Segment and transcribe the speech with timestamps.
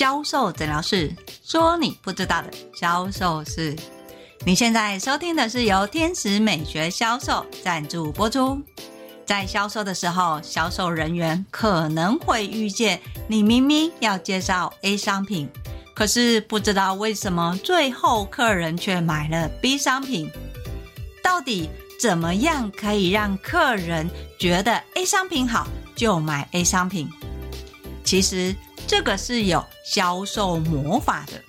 [0.00, 1.14] 销售诊疗室，
[1.44, 3.76] 说你不知道的销售事。
[4.46, 8.58] 你现在收听的是由天使美学销售赞助播出。
[9.26, 15.46] 在销售的时候，销售人员可能会遇见你明明要介绍 A 商品，
[15.92, 20.30] 可是不知道为什么最后客人却买了 B 商品。
[21.22, 21.68] 到底
[22.00, 24.08] 怎么样可以让客人
[24.38, 27.06] 觉得 A 商品好就买 A 商品？
[28.02, 28.56] 其实
[28.90, 31.40] 这个是有销售魔法的，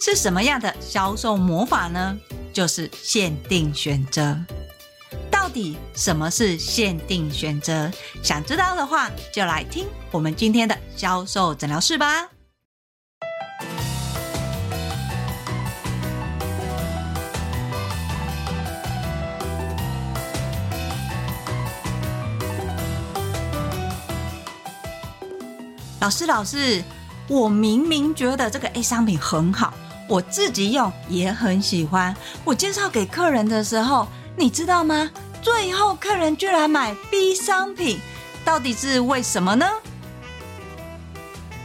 [0.00, 2.18] 是什么样的销售魔法呢？
[2.54, 4.34] 就是限定选择。
[5.30, 7.90] 到底什么是限定选择？
[8.22, 12.29] 想知道的话，就来听我们今天的销售诊疗室吧。
[26.00, 26.82] 老师，老师，
[27.28, 29.74] 我明明觉得这个 A 商品很好，
[30.08, 32.16] 我自己用也很喜欢。
[32.42, 35.10] 我介绍给客人的时候，你知道吗？
[35.42, 38.00] 最后客人居然买 B 商品，
[38.46, 39.66] 到底是为什么呢？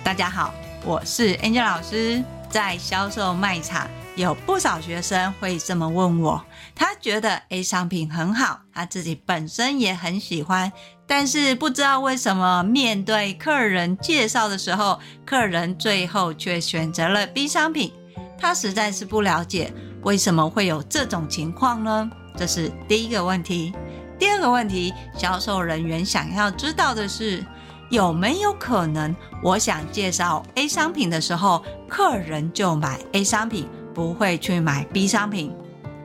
[0.03, 3.87] 大家好，我是 Angel 老师，在销售卖场。
[4.15, 6.41] 有不少学生会这么问我，
[6.73, 10.71] 他觉得 A 商品很好，他自己本身也很喜欢，
[11.05, 17.91] 但是不知道为什么面对客人介绍的时候，客人最后却选择了 B 商品。
[18.39, 22.09] 他实在是不了解为什么会有这种情况呢？
[22.37, 23.73] 这是第一个问题。
[24.17, 27.43] 第二个问题，销售人员想要知道的是，
[27.89, 33.67] 有没有可能我想介绍 A 商品的时候，客人就买 A 商品？
[33.95, 35.51] 不会去买 B 商品，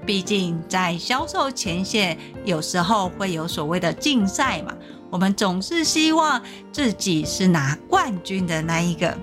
[0.07, 4.73] 毕竟在销售前线，有时候会有所谓的竞赛嘛。
[5.11, 9.19] 我们总是希望自己是拿冠军的那一个。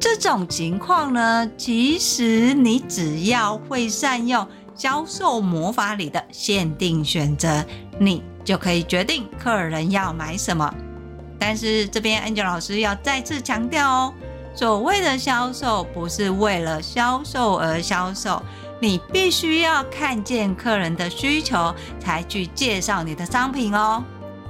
[0.00, 7.62] 这种情况呢，其实你只要会善用销售魔法里的限定选择，
[7.98, 10.74] 你就可以决定客人要买什么。
[11.38, 14.14] 但是这边 Angel 老师要再次强调哦。
[14.54, 18.40] 所谓的销售不是为了销售而销售，
[18.80, 24.02] 你必须要看见客人的需求才去介绍你的商品哦。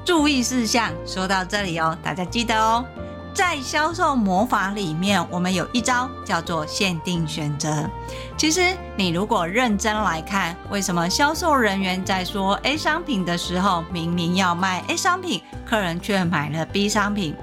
[0.05, 2.85] 注意事项说到这里哦，大家记得哦。
[3.33, 7.89] 在销售魔法里面，我们有一招叫做限定选择。
[8.37, 17.35] 其实你如果认真来看，为什么销售人员在说 A 商品的时候，明明要卖 A 商品，客人却买了 B 商品？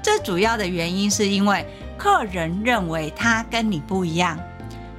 [0.00, 1.66] 这主要的原因是因为。
[1.96, 4.38] 客人认为他跟你不一样。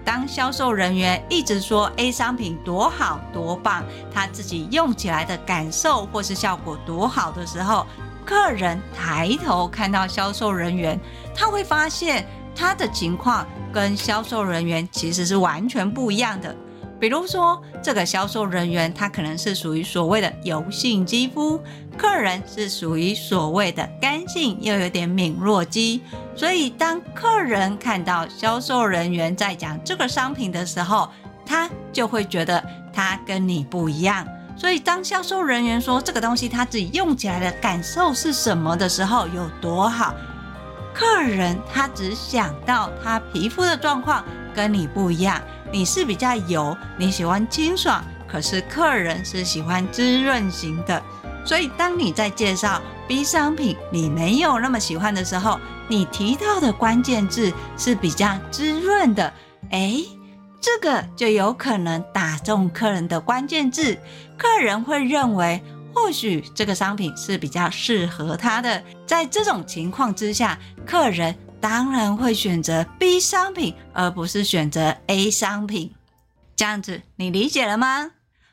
[0.04, 3.84] 当销售人员一直说 A 商品多好多棒，
[4.14, 7.88] 他自己用起来的感受或是效果多好的时候，
[8.24, 11.00] 客人抬头看到销售人员，
[11.34, 12.26] 他会发现
[12.56, 16.56] 他的情况跟销售人员其实是完全不一样的。
[17.00, 21.62] 比如说，这个销售人员他可能是属于所谓的油性肌肤，
[21.98, 26.02] 客人是属于所谓的干性又有点敏弱肌，
[26.36, 31.10] 所以当客人看到销售人员在讲这个商品的时候，
[31.46, 32.64] 他就会觉得
[32.94, 34.26] 他跟你不一样。
[34.58, 40.16] 所以当销售人员说这个东西他自己用起来的感受是什么的时候，有多好，
[40.94, 44.24] 客人他只想到他皮肤的状况
[44.56, 45.42] 跟你不一样。
[45.72, 51.02] 你是比较油，你喜欢清爽，可是客人是喜欢滋润型的，
[51.44, 59.34] 所以当你在介绍 B 商品，你没有那么喜欢的时候，你提到的关键字是比较滋润的，
[59.72, 59.98] 哎，
[60.62, 63.98] 这个就有可能打中客人的关键字，
[64.38, 65.62] 客人会认为
[65.94, 71.36] 或许这个商品是比较适合他的，在这种情况之下，客人。
[71.68, 75.96] 当然会选择 B 商品，而不是选择 A 商品。
[76.56, 78.12] 这样子，你理解了吗？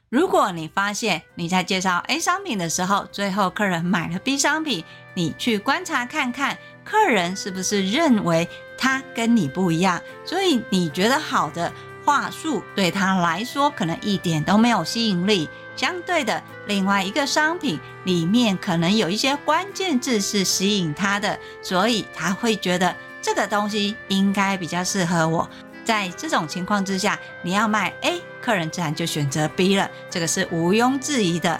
[0.08, 6.56] 如果你发现你在介绍 A 商品的时候，最后客人买了 B 商品，你去观察看看，
[6.86, 11.70] 客人是不是认为他跟你不一样，所以你觉得好的
[12.06, 15.50] 话术对他来说可能一点都没有吸引力。
[15.76, 25.48] 相对的，另外一个商品里面可能有一些关键字是吸引他的，所以他会觉得这个东西应该比较适合我。
[25.84, 31.58] 在这种情况之下，你要卖 A，客人自然就选择 B 了，这个是毋庸置疑的。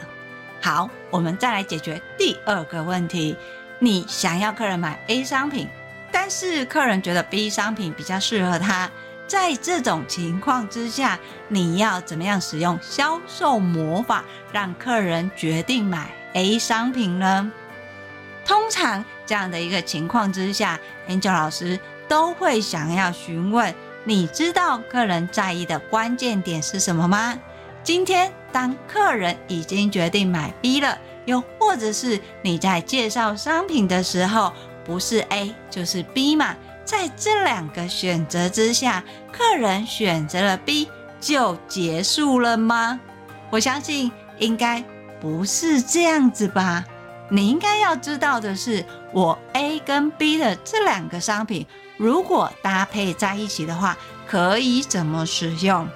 [0.61, 3.37] 好，我们再来解决第二个问题：
[3.81, 5.69] 你想要客人买 A 商品，
[6.13, 8.89] 但是客人觉得 B 商品比较适合他。
[9.27, 17.51] 在这种情况之下，你要怎么样使用销售魔法，让客人决定买 A 商品呢？
[18.45, 20.79] 通常这样的一个情况之下
[21.09, 21.79] ，Angel 老师
[22.09, 23.75] 都会想要询问。
[24.05, 27.39] 你知道客人在意的关键点是什么吗？
[27.85, 34.53] 今天当客人已经决定买 B 了，又或者是你在介绍商品的时候，
[34.85, 36.57] 不是 A 就是 B 嘛？
[36.85, 39.03] 在这两个选择之下，
[39.33, 40.89] 客人选择了 B
[41.21, 42.99] 就结束了吗？
[43.51, 44.83] 我相信应该
[45.21, 46.85] 不是这样子吧。
[47.31, 53.97] 你应该要知道的是，我 A 跟 B 的这两个商品，如果搭配在一起的话，
[54.27, 55.89] 可以怎么使用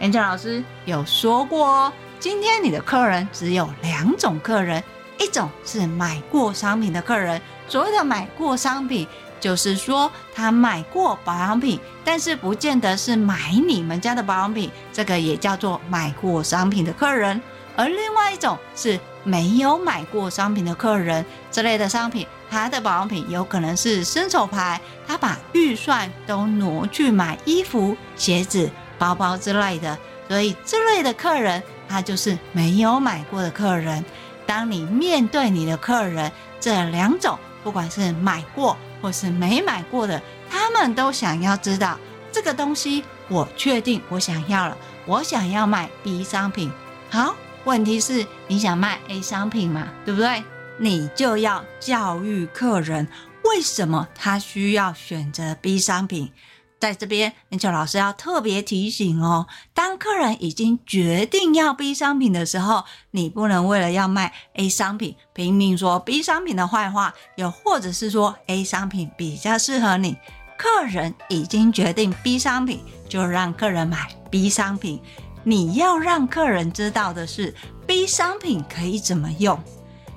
[0.00, 4.82] ？Angel 老师有说过哦，今天你的客人只有两种客人，
[5.18, 7.40] 一种是买过商品的客人。
[7.68, 9.06] 所谓的买过商品，
[9.40, 17.40] 就是说他买过保养品，但是不见得是买你们家的保养品，这个也叫做买过商品的客人。
[17.76, 29.96] 而另外一种是没有买过商品的客人，这类的商品，他的保养品有可能是伸手牌，他把预算都挪去买衣服、鞋子、包包之类的，
[30.28, 34.04] 所以这类的客人，他就是没有买过的客人。
[34.44, 40.20] 当你面对你的客人，这两种不管是买过或是没买过的，
[40.50, 41.98] 他们都想要知道
[42.32, 44.76] 这个东西，我确定我想要了，
[45.06, 46.70] 我想要卖 B 商品，
[47.10, 47.34] 好。
[47.64, 50.42] 问题是你想卖 A 商品嘛，对不对？
[50.78, 53.06] 你就要教育客人，
[53.44, 56.32] 为什么他需要选择 B 商品。
[56.80, 70.16] 在这边，Angel 老师要特别提醒哦，当客人已经决定要 B 商品的时候，你不能为了要卖 A 商品，拼命说 B 商品的坏话，又或者是说 A 商品比较适合你。
[70.56, 75.00] 客人已经决定 B 商品，就让客人买 B 商品。
[75.44, 77.54] 你要让客人知道的是
[77.86, 79.58] ，B 商品可以怎么用？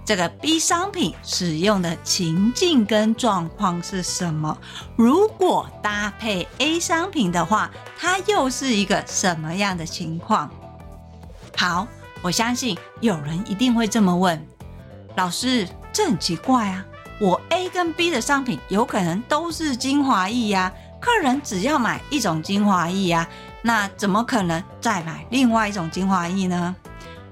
[0.06, 4.58] 这个 B 商品使用的情境跟状况是什么？
[4.98, 10.52] 如果搭配 A 商品的话，它又是一个什么样的情况？
[11.56, 11.88] 好，
[12.22, 14.46] 我相信有人一定会这么问：
[15.16, 16.86] 老师，这很奇怪啊！
[17.22, 23.26] 我 A 跟 B 的商品有可能都是精华液呀，客人只要买一种精华液呀。
[23.62, 26.76] 那怎么可能再买另外一种精华液呢？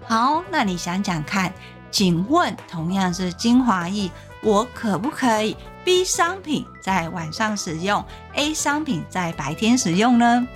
[0.08, 1.52] 好，那你想想看，
[1.92, 4.10] 请问同样是精华液，
[4.42, 8.04] 我可不可以 B 商品在晚上使用
[8.34, 10.48] ，A 商品在白天使用呢？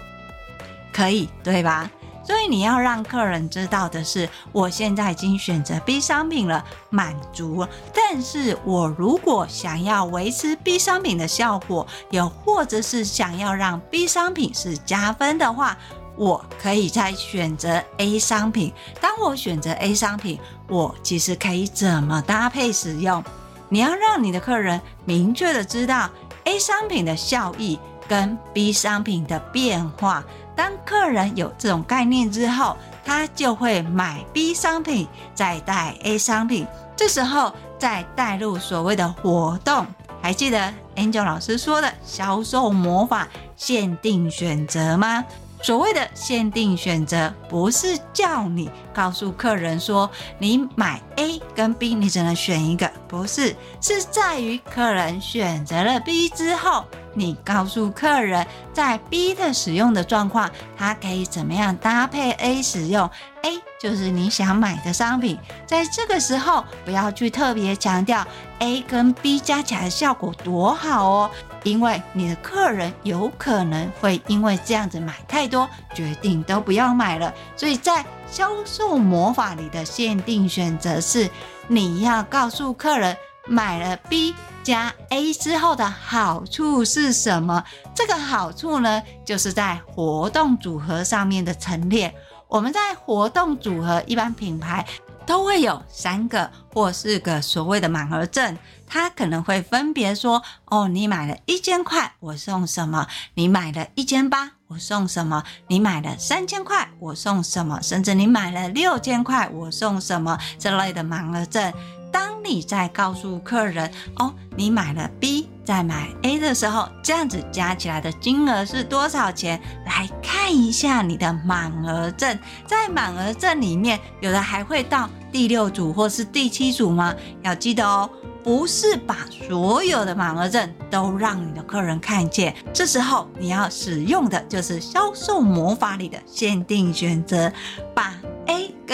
[0.94, 1.92] 可以，对吧？
[2.24, 7.70] 所以你要让客人知道的是，我现在已经选择 B 商品了，满足了。
[7.94, 15.78] 但是我如果想要维持 B 商品的效果，又或者是想要让 B 商品是加分的话，
[16.16, 18.74] 我可以再选择 A 商品。
[19.00, 23.24] 当我选择 A 商品，我其实可以怎么搭配使用？
[23.70, 26.10] 你要让你的客人明确的知道
[26.44, 30.24] A 商品的效益跟 B 商品的变化。
[30.56, 36.66] 当客人有这种概念之后，他就会买 B 商品，再带 A 商品。
[36.96, 39.86] 这时候再带入所谓的活动，
[40.22, 43.28] 还记得 Angel 老师说的销售魔法
[43.58, 45.26] 限定选择吗？
[45.66, 50.08] 所谓的限定选择，不是叫你告诉客人说
[50.38, 56.86] 你买 A 跟 B，你只能选一个，不是，是在于客人选择了 B 之后。
[57.18, 63.10] 你告诉客人，在 B 的使用的状况，它可以怎么样搭配 A 使用
[63.42, 68.28] ？A 就是你想买的商品，在这个时候不要去特别强调
[68.60, 71.32] A 跟 B 加起来效果多好哦，
[71.66, 77.34] 因为你的客人有可能会因为这样子买太多，决定都不要买了。
[77.58, 81.30] 所以在销售魔法里的限定选择是，
[81.68, 84.34] 你要告诉客人买了 B。
[84.64, 87.64] 加 A 之后的好处是什么？
[87.94, 92.12] 这个好处呢，就是在活动组合上面的陈列。
[92.48, 94.84] 我们在活动组合，一般品牌
[95.26, 103.08] 都会有三个或四个所谓的满额赠，他可能会分别说：哦，你买了一千块，我送什么？
[103.34, 105.44] 你买了一千八，我送什么？
[105.68, 107.82] 你买了三千块，我送什么？
[107.82, 110.38] 甚至你买了六千块，我送什么？
[110.60, 111.74] 这类的满额赠。
[112.16, 119.62] 当你在告诉客人哦，你买了 B 再买 A 的时候，这样子加起来的金额是多少钱？
[119.86, 127.14] 来看一下你的满额证，在满额证里面，有的还会到第六组或是第七组吗？
[127.44, 128.10] 要记得哦，
[128.42, 132.56] 不是把所有的满额证都让你的客人看见。
[132.72, 137.52] 这时候你要使用的就是销售魔法里的限定选择，
[137.94, 138.14] 把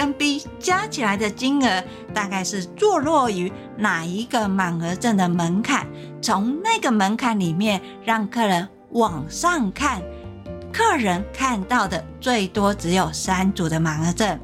[0.01, 5.85] 跟 B 加起来的金额大概是坐落于哪一个满额证的门槛？
[6.19, 10.01] 从那个门槛里面让客人往上看，
[10.73, 14.39] 客人看到的最多只有三组的满额证。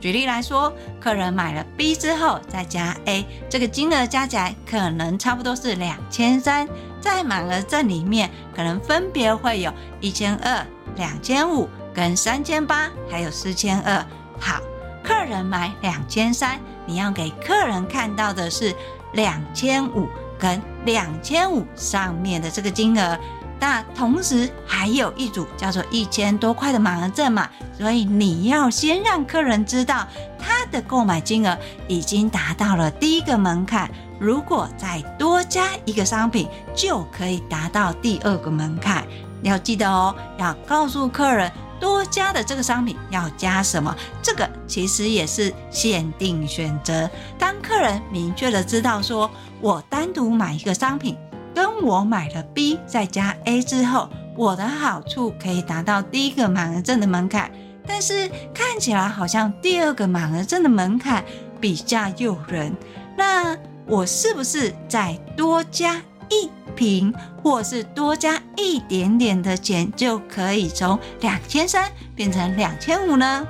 [0.00, 6.68] 举例来说，客人买了 B 之后再加 A，这个金额加起来可能差不多是两千三，
[7.00, 14.04] 在满额证里面可能分别会有一千二、两千五跟三千八，还有四千二。
[14.38, 14.60] 好，
[15.06, 18.74] 客人买两千三，你要给客人看到的是
[19.12, 23.16] 两千五跟两千五上面的这个金额。
[23.58, 27.48] 那同时还有一组叫做一千多块的满额赠嘛，
[27.78, 30.06] 所以你要先让客人知道
[30.38, 39.06] 他的购买金额已经达到了第一个门槛，如果再多加一个商品，就可以达到第二个门槛。
[39.42, 47.08] 要记得哦，要告诉客人多加的这个商品要加什么，这个其实也是限定选择。
[47.38, 49.30] 当客人明确的知道说
[49.60, 51.16] 我单独买一个商品。
[51.54, 57.50] 跟我买了 B 再加 A 之后，我的好处可以达到第一个满额赠的门槛，
[57.86, 61.24] 但是看起来好像第二个满额赠的门槛
[61.58, 62.76] 比较诱人。
[63.16, 63.56] 那
[63.86, 73.44] 我是不是再多加一瓶，或是多加一点点的钱，就可以从两千三变成两千五呢？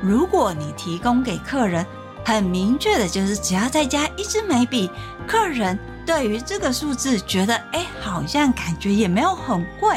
[0.00, 1.86] 如果你提供给客人
[2.24, 4.90] 很明确的，就是只要再加一支眉笔，
[5.28, 5.78] 客人。
[6.04, 9.96] 对于这个数字，觉得哎，好像感觉也没有很贵。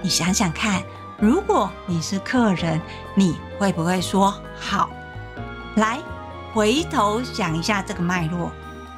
[0.00, 0.82] 你想想看，
[1.18, 2.80] 如果你是客人，
[3.14, 4.88] 你会不会说好？
[5.76, 5.98] 来，
[6.54, 8.50] 回头想一下这个脉络，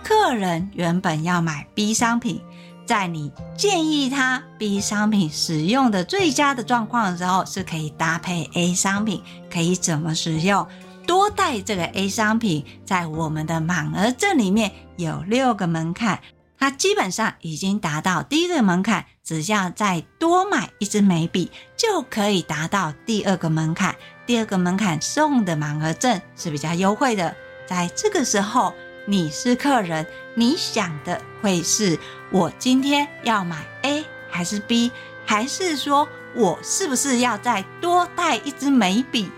[0.04, 2.40] 客人原本要买 B 商品，
[2.87, 10.66] 在你建议他 B 商品使用的最佳的状况的时候，是可以搭配 A 商品，可以怎么使用？
[11.07, 16.21] 多带这个 A 商品，在我们的满额赠里面有六个门槛，
[16.59, 23.95] 它基本上已经达到第一个门槛，只要再多买一支眉笔，就可以达到第二个门槛。
[24.26, 27.35] 第二个门槛送的满额赠是比较优惠的。
[27.69, 28.73] 在这个时候，
[29.08, 31.96] 你是客人，你想的会是
[32.30, 34.90] 我今天要买 A 还是 B，
[35.25, 39.30] 还是说我是不是要再多带一支眉笔？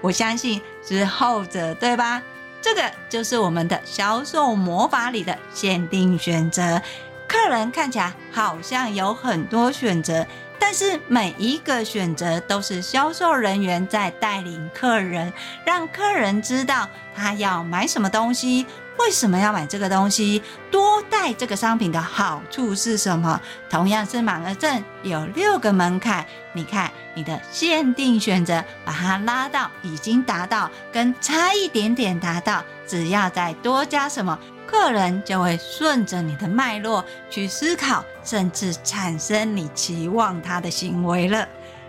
[0.00, 2.20] 我相信是后者，对吧？
[2.60, 6.82] 这个就是我们的销售魔法里的限定选择。
[7.28, 10.26] 客人看起来好像有很多选择，
[10.64, 15.32] 但是每一个选择都是销售人员在带领客人，
[15.66, 18.64] 让客人知道他要买什么东西。
[18.98, 20.40] 为什么要买这个东西？
[20.70, 23.40] 多带这个商品的好处是什么？
[23.68, 26.24] 同样是满额赠，有六个门槛。
[26.52, 34.38] 你看你的限定选择，把它拉到已经达到，跟差一点点达到，只要再多加什么，
[34.72, 41.46] 客人就会顺着你的脉络去思考，甚至产生你期望他的行为了。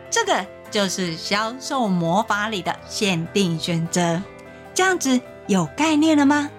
[0.10, 4.22] 这个就是销售魔法里的限定选择。
[4.74, 6.50] 这样子有概念了吗？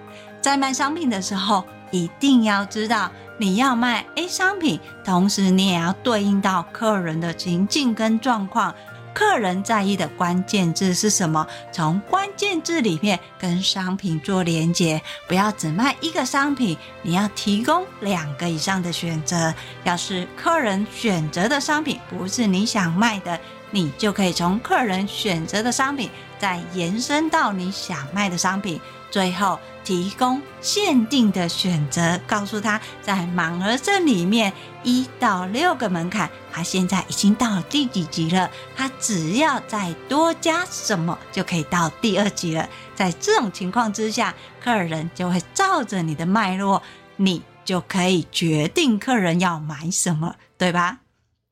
[0.41, 8.73] 在卖商品的时候，一定要知道你要卖 A 商品，同时你也要对应到客人的情境跟状况。
[9.15, 11.47] 客人在意的关键字是什么？
[11.71, 19.53] 从关键字里面跟商品做连接，不要只卖一个商品，你要提供两个以上的选择。
[19.85, 23.39] 要是客人选择的商品不是你想卖的，
[23.71, 28.81] 你就可以从客人选择的商品再延伸到你想卖的商品。
[29.15, 34.51] 最后提供限定的选择，告诉他在满额赠里面
[34.83, 38.51] 一到六个门槛，他现在已经到了第几级了？
[38.75, 42.67] 他只要再多加什么就可以到第二级了。
[42.93, 46.83] 在这种情况之下，客人就会照着你的脉络，
[47.15, 50.97] 你就可以决定客人要买什么，对吧？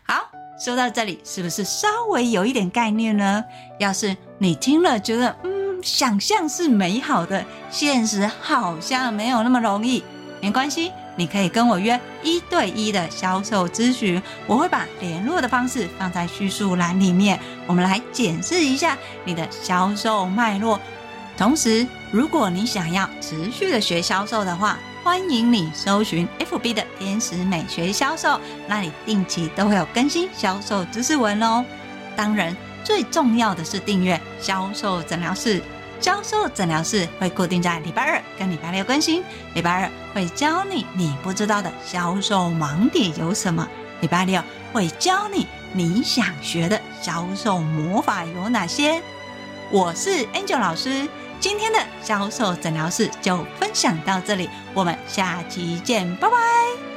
[0.05, 0.29] 好，
[0.59, 3.41] 说到这里，是不是稍微有一点概念呢？
[3.79, 5.62] 要是你听了觉得，嗯。
[5.83, 10.01] 想象是美好的，现实好像没有那么容易。
[10.41, 17.39] 没关系，你可以跟我约一对一的销售咨询，我会把联络的方式放在叙述栏里面。
[17.67, 20.79] 我们来检视一下你的销售脉络。
[21.37, 31.63] 同时，如果你想要持续的学销售的话，欢迎你搜寻 FB 的天使美学销售，那里定期都会有更新销售知识文哦。
[32.15, 32.55] 当然。
[32.85, 35.63] 最重要的是订阅销售诊疗室，
[36.03, 39.23] 销售诊疗室会固定在礼拜二跟礼拜六更新。
[39.53, 43.65] 礼拜二会教你你不知道的销售盲点有什么，
[44.01, 44.43] 礼拜六
[44.73, 49.01] 会教你你想学的销售魔法有哪些。
[49.71, 51.07] 我是 Angel 老师，
[51.39, 56.92] 今天的销售诊疗室就分享到这里，我们下期见，拜拜。